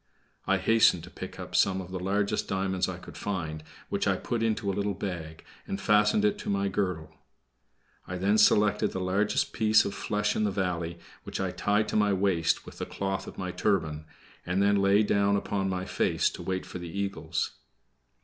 I 0.47 0.57
hastened 0.57 1.03
to 1.03 1.11
pick 1.11 1.39
up 1.39 1.55
some 1.55 1.79
of 1.79 1.91
the 1.91 1.99
largest 1.99 2.47
diamonds 2.47 2.89
I 2.89 2.97
could 2.97 3.15
find, 3.15 3.63
which 3.89 4.07
I 4.07 4.15
put 4.15 4.41
into 4.41 4.71
a 4.71 4.73
little 4.73 4.95
bag, 4.95 5.43
and 5.67 5.79
fastened 5.79 6.25
it 6.25 6.39
to 6.39 6.49
my 6.49 6.69
girdle. 6.69 7.13
I 8.07 8.17
then 8.17 8.39
selected 8.39 8.93
the 8.93 8.99
largest 8.99 9.53
piece 9.53 9.85
of 9.85 9.93
flesh 9.93 10.35
in 10.35 10.43
the 10.43 10.49
valley, 10.49 10.97
which 11.21 11.39
I 11.39 11.51
tied 11.51 11.87
to 11.89 11.95
my 11.95 12.13
waist 12.13 12.65
with 12.65 12.79
the 12.79 12.85
cloth 12.87 13.27
of 13.27 13.37
my 13.37 13.51
turban, 13.51 14.05
and 14.43 14.59
then 14.59 14.77
lay 14.81 15.03
down 15.03 15.35
upon 15.35 15.69
my 15.69 15.85
face 15.85 16.31
to 16.31 16.41
wait 16.41 16.65
for 16.65 16.79
the 16.79 16.89
eagles. 16.89 17.51